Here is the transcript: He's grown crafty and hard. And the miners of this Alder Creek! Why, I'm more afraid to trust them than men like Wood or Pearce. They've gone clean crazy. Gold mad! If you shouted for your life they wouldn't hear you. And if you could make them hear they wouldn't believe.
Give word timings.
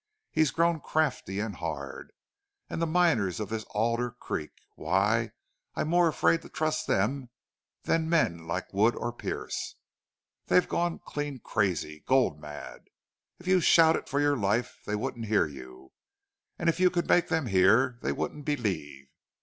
He's 0.31 0.49
grown 0.49 0.79
crafty 0.79 1.39
and 1.39 1.57
hard. 1.57 2.11
And 2.71 2.81
the 2.81 2.87
miners 2.87 3.39
of 3.39 3.49
this 3.49 3.65
Alder 3.65 4.09
Creek! 4.09 4.49
Why, 4.73 5.31
I'm 5.75 5.89
more 5.89 6.07
afraid 6.07 6.41
to 6.41 6.49
trust 6.49 6.87
them 6.87 7.29
than 7.83 8.09
men 8.09 8.47
like 8.47 8.73
Wood 8.73 8.95
or 8.95 9.13
Pearce. 9.13 9.75
They've 10.47 10.67
gone 10.67 10.97
clean 11.05 11.37
crazy. 11.37 12.03
Gold 12.07 12.39
mad! 12.39 12.87
If 13.37 13.45
you 13.45 13.61
shouted 13.61 14.09
for 14.09 14.19
your 14.19 14.35
life 14.37 14.79
they 14.87 14.95
wouldn't 14.95 15.27
hear 15.27 15.45
you. 15.45 15.91
And 16.57 16.67
if 16.67 16.79
you 16.79 16.89
could 16.89 17.07
make 17.07 17.27
them 17.27 17.45
hear 17.45 17.99
they 18.01 18.11
wouldn't 18.11 18.43
believe. 18.43 19.07